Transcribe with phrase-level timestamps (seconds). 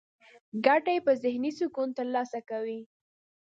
[0.65, 2.79] ګټه يې په ذهني سکون ترلاسه کوي.